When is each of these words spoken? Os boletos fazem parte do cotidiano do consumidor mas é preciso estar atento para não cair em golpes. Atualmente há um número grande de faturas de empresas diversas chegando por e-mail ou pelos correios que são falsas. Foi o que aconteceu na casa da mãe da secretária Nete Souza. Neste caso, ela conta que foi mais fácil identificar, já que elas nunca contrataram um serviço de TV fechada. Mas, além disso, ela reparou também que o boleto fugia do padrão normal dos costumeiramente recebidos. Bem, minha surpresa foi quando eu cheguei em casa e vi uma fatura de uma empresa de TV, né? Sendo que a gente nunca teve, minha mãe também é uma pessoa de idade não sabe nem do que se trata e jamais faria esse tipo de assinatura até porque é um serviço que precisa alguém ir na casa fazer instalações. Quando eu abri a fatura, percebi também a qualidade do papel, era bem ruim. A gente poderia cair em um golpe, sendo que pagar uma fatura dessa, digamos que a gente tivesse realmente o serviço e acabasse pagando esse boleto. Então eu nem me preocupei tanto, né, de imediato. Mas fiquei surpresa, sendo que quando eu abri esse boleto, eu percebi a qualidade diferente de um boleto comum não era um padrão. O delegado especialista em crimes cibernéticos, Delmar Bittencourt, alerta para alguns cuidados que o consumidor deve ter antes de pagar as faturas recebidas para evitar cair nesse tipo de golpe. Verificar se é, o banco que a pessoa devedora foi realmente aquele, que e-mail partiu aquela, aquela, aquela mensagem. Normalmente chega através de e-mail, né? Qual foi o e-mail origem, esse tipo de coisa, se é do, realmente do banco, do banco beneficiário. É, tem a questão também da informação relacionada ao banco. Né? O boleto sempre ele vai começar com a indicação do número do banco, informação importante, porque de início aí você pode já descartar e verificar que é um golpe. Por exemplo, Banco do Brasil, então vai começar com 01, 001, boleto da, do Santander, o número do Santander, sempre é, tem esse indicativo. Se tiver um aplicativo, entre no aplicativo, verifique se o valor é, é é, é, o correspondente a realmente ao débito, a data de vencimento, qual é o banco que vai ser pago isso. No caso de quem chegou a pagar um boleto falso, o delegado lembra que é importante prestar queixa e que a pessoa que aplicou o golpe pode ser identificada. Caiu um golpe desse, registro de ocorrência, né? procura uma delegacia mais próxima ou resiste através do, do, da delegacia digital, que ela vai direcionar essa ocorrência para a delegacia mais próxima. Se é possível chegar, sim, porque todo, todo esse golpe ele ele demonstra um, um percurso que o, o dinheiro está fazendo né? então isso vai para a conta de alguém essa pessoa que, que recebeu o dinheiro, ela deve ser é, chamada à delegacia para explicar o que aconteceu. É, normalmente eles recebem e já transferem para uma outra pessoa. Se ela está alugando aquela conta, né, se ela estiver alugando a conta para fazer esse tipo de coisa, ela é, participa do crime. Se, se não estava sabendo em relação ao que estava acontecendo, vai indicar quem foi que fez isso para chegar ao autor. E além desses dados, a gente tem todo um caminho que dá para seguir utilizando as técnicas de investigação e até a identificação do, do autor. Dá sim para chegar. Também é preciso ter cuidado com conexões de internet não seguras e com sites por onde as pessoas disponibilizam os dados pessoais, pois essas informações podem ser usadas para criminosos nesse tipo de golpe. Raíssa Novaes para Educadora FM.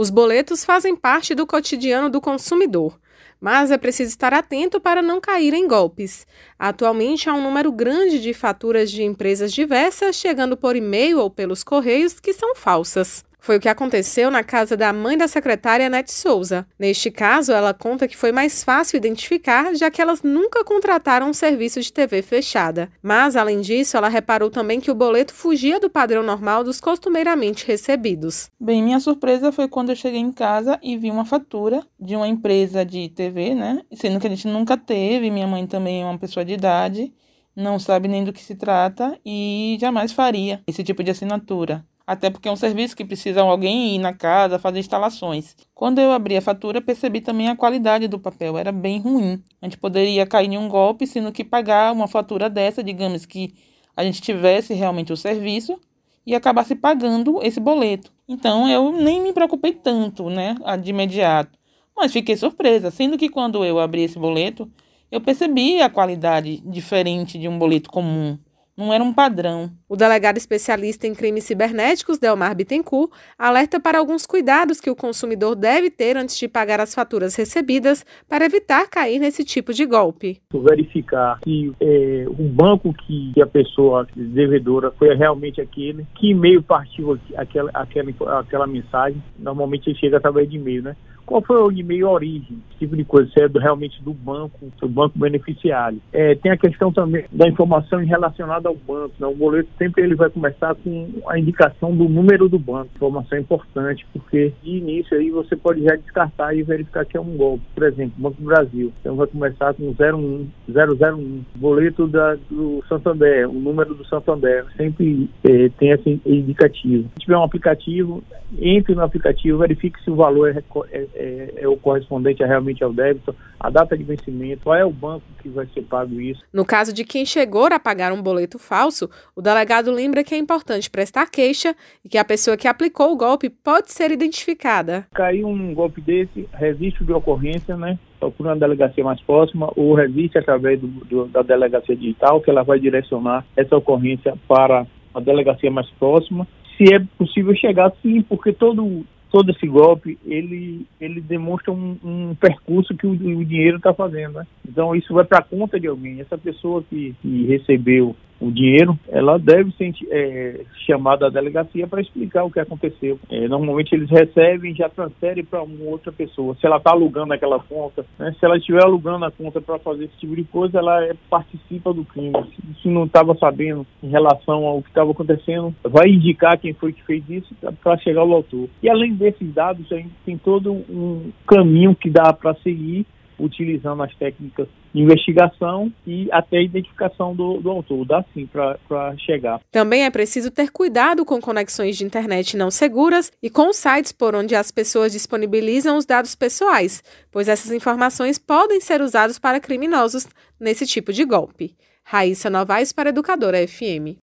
Os 0.00 0.08
boletos 0.08 0.64
fazem 0.64 0.96
parte 0.96 1.34
do 1.34 1.46
cotidiano 1.46 2.08
do 2.08 2.22
consumidor 2.22 2.98
mas 3.38 3.70
é 3.70 3.78
preciso 3.78 4.10
estar 4.10 4.34
atento 4.34 4.80
para 4.80 5.00
não 5.00 5.18
cair 5.18 5.54
em 5.54 5.66
golpes. 5.66 6.26
Atualmente 6.58 7.28
há 7.28 7.34
um 7.34 7.42
número 7.42 7.72
grande 7.72 8.20
de 8.20 8.34
faturas 8.34 8.90
de 8.90 9.02
empresas 9.02 9.50
diversas 9.50 10.16
chegando 10.16 10.58
por 10.58 10.76
e-mail 10.76 11.18
ou 11.18 11.30
pelos 11.30 11.64
correios 11.64 12.20
que 12.20 12.34
são 12.34 12.54
falsas. 12.54 13.24
Foi 13.40 13.56
o 13.56 13.60
que 13.60 13.68
aconteceu 13.68 14.30
na 14.30 14.44
casa 14.44 14.76
da 14.76 14.92
mãe 14.92 15.16
da 15.16 15.26
secretária 15.26 15.88
Nete 15.88 16.12
Souza. 16.12 16.66
Neste 16.78 17.10
caso, 17.10 17.52
ela 17.52 17.72
conta 17.72 18.06
que 18.06 18.16
foi 18.16 18.32
mais 18.32 18.62
fácil 18.62 18.98
identificar, 18.98 19.74
já 19.74 19.90
que 19.90 20.00
elas 20.00 20.22
nunca 20.22 20.62
contrataram 20.62 21.30
um 21.30 21.32
serviço 21.32 21.80
de 21.80 21.90
TV 21.90 22.20
fechada. 22.20 22.90
Mas, 23.02 23.36
além 23.36 23.62
disso, 23.62 23.96
ela 23.96 24.08
reparou 24.08 24.50
também 24.50 24.78
que 24.78 24.90
o 24.90 24.94
boleto 24.94 25.32
fugia 25.32 25.80
do 25.80 25.88
padrão 25.88 26.22
normal 26.22 26.62
dos 26.62 26.80
costumeiramente 26.80 27.66
recebidos. 27.66 28.50
Bem, 28.60 28.82
minha 28.82 29.00
surpresa 29.00 29.50
foi 29.50 29.68
quando 29.68 29.88
eu 29.88 29.96
cheguei 29.96 30.20
em 30.20 30.32
casa 30.32 30.78
e 30.82 30.98
vi 30.98 31.10
uma 31.10 31.24
fatura 31.24 31.82
de 31.98 32.14
uma 32.14 32.28
empresa 32.28 32.84
de 32.84 33.08
TV, 33.08 33.54
né? 33.54 33.80
Sendo 33.94 34.20
que 34.20 34.26
a 34.26 34.30
gente 34.30 34.46
nunca 34.46 34.76
teve, 34.76 35.30
minha 35.30 35.46
mãe 35.46 35.66
também 35.66 36.02
é 36.02 36.04
uma 36.04 36.18
pessoa 36.18 36.44
de 36.44 36.52
idade 36.52 37.12
não 37.56 37.78
sabe 37.78 38.08
nem 38.08 38.24
do 38.24 38.32
que 38.32 38.42
se 38.42 38.54
trata 38.54 39.18
e 39.24 39.76
jamais 39.80 40.12
faria 40.12 40.62
esse 40.66 40.82
tipo 40.82 41.02
de 41.02 41.10
assinatura 41.10 41.84
até 42.10 42.28
porque 42.28 42.48
é 42.48 42.52
um 42.52 42.56
serviço 42.56 42.96
que 42.96 43.04
precisa 43.04 43.40
alguém 43.40 43.94
ir 43.94 44.00
na 44.00 44.12
casa 44.12 44.58
fazer 44.58 44.80
instalações. 44.80 45.54
Quando 45.72 46.00
eu 46.00 46.10
abri 46.10 46.36
a 46.36 46.42
fatura, 46.42 46.80
percebi 46.80 47.20
também 47.20 47.48
a 47.48 47.54
qualidade 47.54 48.08
do 48.08 48.18
papel, 48.18 48.58
era 48.58 48.72
bem 48.72 48.98
ruim. 48.98 49.40
A 49.62 49.66
gente 49.66 49.78
poderia 49.78 50.26
cair 50.26 50.52
em 50.52 50.58
um 50.58 50.68
golpe, 50.68 51.06
sendo 51.06 51.30
que 51.30 51.44
pagar 51.44 51.92
uma 51.92 52.08
fatura 52.08 52.50
dessa, 52.50 52.82
digamos 52.82 53.24
que 53.24 53.54
a 53.96 54.02
gente 54.02 54.20
tivesse 54.20 54.74
realmente 54.74 55.12
o 55.12 55.16
serviço 55.16 55.78
e 56.26 56.34
acabasse 56.34 56.74
pagando 56.74 57.40
esse 57.44 57.60
boleto. 57.60 58.12
Então 58.28 58.68
eu 58.68 58.90
nem 58.90 59.22
me 59.22 59.32
preocupei 59.32 59.72
tanto, 59.72 60.28
né, 60.28 60.56
de 60.82 60.90
imediato. 60.90 61.56
Mas 61.96 62.12
fiquei 62.12 62.36
surpresa, 62.36 62.90
sendo 62.90 63.16
que 63.16 63.28
quando 63.28 63.64
eu 63.64 63.78
abri 63.78 64.02
esse 64.02 64.18
boleto, 64.18 64.68
eu 65.12 65.20
percebi 65.20 65.80
a 65.80 65.88
qualidade 65.88 66.60
diferente 66.66 67.38
de 67.38 67.46
um 67.46 67.56
boleto 67.56 67.88
comum 67.88 68.36
não 68.80 68.92
era 68.92 69.04
um 69.04 69.12
padrão. 69.12 69.70
O 69.88 69.94
delegado 69.94 70.38
especialista 70.38 71.06
em 71.06 71.14
crimes 71.14 71.44
cibernéticos, 71.44 72.18
Delmar 72.18 72.56
Bittencourt, 72.56 73.12
alerta 73.38 73.78
para 73.78 73.98
alguns 73.98 74.26
cuidados 74.26 74.80
que 74.80 74.90
o 74.90 74.96
consumidor 74.96 75.54
deve 75.54 75.90
ter 75.90 76.16
antes 76.16 76.38
de 76.38 76.48
pagar 76.48 76.80
as 76.80 76.94
faturas 76.94 77.36
recebidas 77.36 78.04
para 78.28 78.46
evitar 78.46 78.88
cair 78.88 79.18
nesse 79.18 79.44
tipo 79.44 79.74
de 79.74 79.84
golpe. 79.84 80.40
Verificar 80.52 81.38
se 81.44 81.72
é, 81.80 82.24
o 82.26 82.48
banco 82.48 82.94
que 83.06 83.32
a 83.40 83.46
pessoa 83.46 84.06
devedora 84.16 84.90
foi 84.92 85.14
realmente 85.14 85.60
aquele, 85.60 86.06
que 86.14 86.30
e-mail 86.30 86.62
partiu 86.62 87.18
aquela, 87.36 87.70
aquela, 87.74 88.40
aquela 88.40 88.66
mensagem. 88.66 89.22
Normalmente 89.38 89.94
chega 89.96 90.16
através 90.16 90.48
de 90.48 90.56
e-mail, 90.56 90.82
né? 90.82 90.96
Qual 91.30 91.42
foi 91.42 91.62
o 91.62 91.70
e-mail 91.70 92.08
origem, 92.08 92.60
esse 92.70 92.80
tipo 92.80 92.96
de 92.96 93.04
coisa, 93.04 93.30
se 93.30 93.40
é 93.40 93.48
do, 93.48 93.60
realmente 93.60 94.02
do 94.02 94.12
banco, 94.12 94.58
do 94.80 94.88
banco 94.88 95.16
beneficiário. 95.16 96.00
É, 96.12 96.34
tem 96.34 96.50
a 96.50 96.56
questão 96.56 96.92
também 96.92 97.24
da 97.30 97.46
informação 97.46 98.04
relacionada 98.04 98.68
ao 98.68 98.74
banco. 98.74 99.14
Né? 99.16 99.28
O 99.28 99.34
boleto 99.36 99.68
sempre 99.78 100.02
ele 100.02 100.16
vai 100.16 100.28
começar 100.28 100.74
com 100.74 101.08
a 101.28 101.38
indicação 101.38 101.96
do 101.96 102.08
número 102.08 102.48
do 102.48 102.58
banco, 102.58 102.90
informação 102.96 103.38
importante, 103.38 104.04
porque 104.12 104.52
de 104.60 104.78
início 104.78 105.16
aí 105.16 105.30
você 105.30 105.54
pode 105.54 105.84
já 105.84 105.94
descartar 105.94 106.52
e 106.52 106.64
verificar 106.64 107.06
que 107.06 107.16
é 107.16 107.20
um 107.20 107.36
golpe. 107.36 107.62
Por 107.76 107.84
exemplo, 107.84 108.14
Banco 108.18 108.42
do 108.42 108.46
Brasil, 108.46 108.92
então 109.00 109.14
vai 109.14 109.28
começar 109.28 109.72
com 109.74 109.84
01, 109.90 110.48
001, 110.68 111.44
boleto 111.54 112.08
da, 112.08 112.34
do 112.50 112.82
Santander, 112.88 113.48
o 113.48 113.52
número 113.52 113.94
do 113.94 114.04
Santander, 114.04 114.66
sempre 114.76 115.30
é, 115.44 115.68
tem 115.78 115.90
esse 115.90 116.20
indicativo. 116.26 117.08
Se 117.14 117.20
tiver 117.20 117.36
um 117.36 117.44
aplicativo, 117.44 118.20
entre 118.58 118.96
no 118.96 119.02
aplicativo, 119.02 119.58
verifique 119.58 120.02
se 120.02 120.10
o 120.10 120.16
valor 120.16 120.50
é, 120.50 120.62
é 120.90 121.19
é, 121.20 121.54
é, 121.62 121.68
o 121.68 121.76
correspondente 121.76 122.42
a 122.42 122.46
realmente 122.46 122.82
ao 122.82 122.92
débito, 122.92 123.34
a 123.58 123.68
data 123.68 123.96
de 123.96 124.04
vencimento, 124.04 124.62
qual 124.64 124.76
é 124.76 124.84
o 124.84 124.90
banco 124.90 125.24
que 125.42 125.48
vai 125.48 125.66
ser 125.74 125.82
pago 125.82 126.20
isso. 126.20 126.42
No 126.52 126.64
caso 126.64 126.92
de 126.92 127.04
quem 127.04 127.24
chegou 127.26 127.66
a 127.66 127.78
pagar 127.78 128.12
um 128.12 128.22
boleto 128.22 128.58
falso, 128.58 129.10
o 129.36 129.42
delegado 129.42 129.90
lembra 129.90 130.24
que 130.24 130.34
é 130.34 130.38
importante 130.38 130.90
prestar 130.90 131.30
queixa 131.30 131.74
e 132.04 132.08
que 132.08 132.18
a 132.18 132.24
pessoa 132.24 132.56
que 132.56 132.66
aplicou 132.66 133.12
o 133.12 133.16
golpe 133.16 133.50
pode 133.50 133.92
ser 133.92 134.10
identificada. 134.10 135.06
Caiu 135.14 135.48
um 135.48 135.74
golpe 135.74 136.00
desse, 136.00 136.48
registro 136.52 137.04
de 137.04 137.12
ocorrência, 137.12 137.76
né? 137.76 137.98
procura 138.20 138.50
uma 138.50 138.56
delegacia 138.56 139.02
mais 139.02 139.20
próxima 139.22 139.72
ou 139.74 139.94
resiste 139.94 140.38
através 140.38 140.78
do, 140.78 140.86
do, 140.86 141.24
da 141.26 141.42
delegacia 141.42 141.96
digital, 141.96 142.40
que 142.40 142.50
ela 142.50 142.62
vai 142.62 142.78
direcionar 142.78 143.44
essa 143.56 143.76
ocorrência 143.76 144.34
para 144.46 144.86
a 145.14 145.20
delegacia 145.20 145.70
mais 145.70 145.88
próxima. 145.98 146.46
Se 146.76 146.94
é 146.94 147.00
possível 147.18 147.54
chegar, 147.54 147.92
sim, 148.02 148.22
porque 148.22 148.52
todo, 148.52 149.04
todo 149.30 149.50
esse 149.50 149.66
golpe 149.66 150.18
ele 150.26 150.86
ele 151.00 151.20
demonstra 151.20 151.72
um, 151.72 151.96
um 152.02 152.34
percurso 152.34 152.94
que 152.96 153.06
o, 153.06 153.10
o 153.12 153.44
dinheiro 153.44 153.76
está 153.76 153.94
fazendo 153.94 154.34
né? 154.34 154.46
então 154.68 154.94
isso 154.94 155.14
vai 155.14 155.24
para 155.24 155.38
a 155.38 155.42
conta 155.42 155.78
de 155.78 155.86
alguém 155.86 156.20
essa 156.20 156.36
pessoa 156.36 156.82
que, 156.88 157.14
que 157.22 157.46
recebeu 157.46 158.14
o 158.40 158.50
dinheiro, 158.50 158.98
ela 159.08 159.38
deve 159.38 159.70
ser 159.72 159.92
é, 160.10 160.60
chamada 160.86 161.26
à 161.26 161.30
delegacia 161.30 161.86
para 161.86 162.00
explicar 162.00 162.44
o 162.44 162.50
que 162.50 162.58
aconteceu. 162.58 163.18
É, 163.28 163.46
normalmente 163.46 163.94
eles 163.94 164.08
recebem 164.08 164.72
e 164.72 164.76
já 164.76 164.88
transferem 164.88 165.44
para 165.44 165.62
uma 165.62 165.84
outra 165.84 166.10
pessoa. 166.10 166.56
Se 166.58 166.66
ela 166.66 166.78
está 166.78 166.92
alugando 166.92 167.34
aquela 167.34 167.60
conta, 167.60 168.04
né, 168.18 168.34
se 168.38 168.44
ela 168.44 168.56
estiver 168.56 168.82
alugando 168.82 169.24
a 169.24 169.30
conta 169.30 169.60
para 169.60 169.78
fazer 169.78 170.04
esse 170.04 170.16
tipo 170.16 170.34
de 170.34 170.44
coisa, 170.44 170.78
ela 170.78 171.04
é, 171.04 171.14
participa 171.28 171.92
do 171.92 172.04
crime. 172.04 172.32
Se, 172.56 172.82
se 172.82 172.88
não 172.88 173.04
estava 173.04 173.34
sabendo 173.34 173.86
em 174.02 174.08
relação 174.08 174.64
ao 174.64 174.82
que 174.82 174.88
estava 174.88 175.10
acontecendo, 175.10 175.74
vai 175.84 176.08
indicar 176.08 176.58
quem 176.58 176.72
foi 176.72 176.92
que 176.92 177.02
fez 177.04 177.22
isso 177.28 177.54
para 177.82 177.98
chegar 177.98 178.22
ao 178.22 178.32
autor. 178.32 178.68
E 178.82 178.88
além 178.88 179.14
desses 179.14 179.52
dados, 179.52 179.92
a 179.92 179.96
gente 179.96 180.14
tem 180.24 180.38
todo 180.38 180.72
um 180.72 181.30
caminho 181.46 181.94
que 181.94 182.08
dá 182.08 182.32
para 182.32 182.54
seguir 182.54 183.06
utilizando 183.40 184.02
as 184.02 184.14
técnicas 184.14 184.68
de 184.92 185.00
investigação 185.00 185.92
e 186.06 186.28
até 186.32 186.58
a 186.58 186.62
identificação 186.62 187.34
do, 187.34 187.60
do 187.60 187.70
autor. 187.70 188.04
Dá 188.04 188.24
sim 188.34 188.46
para 188.46 189.16
chegar. 189.18 189.60
Também 189.70 190.04
é 190.04 190.10
preciso 190.10 190.50
ter 190.50 190.70
cuidado 190.70 191.24
com 191.24 191.40
conexões 191.40 191.96
de 191.96 192.04
internet 192.04 192.56
não 192.56 192.70
seguras 192.70 193.32
e 193.42 193.48
com 193.48 193.72
sites 193.72 194.12
por 194.12 194.34
onde 194.34 194.54
as 194.54 194.70
pessoas 194.70 195.12
disponibilizam 195.12 195.96
os 195.96 196.06
dados 196.06 196.34
pessoais, 196.34 197.02
pois 197.30 197.48
essas 197.48 197.72
informações 197.72 198.38
podem 198.38 198.80
ser 198.80 199.00
usadas 199.00 199.38
para 199.38 199.60
criminosos 199.60 200.26
nesse 200.58 200.86
tipo 200.86 201.12
de 201.12 201.24
golpe. 201.24 201.74
Raíssa 202.04 202.50
Novaes 202.50 202.92
para 202.92 203.10
Educadora 203.10 203.66
FM. 203.66 204.18